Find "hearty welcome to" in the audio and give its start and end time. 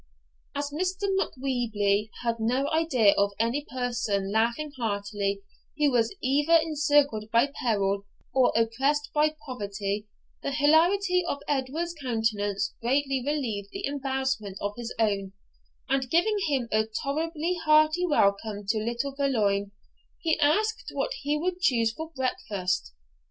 17.63-18.79